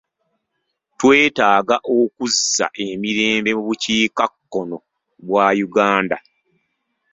[0.99, 4.77] Twetaaga okuzza emirembe mu bukiikakkono
[5.25, 6.17] bwa Uganda.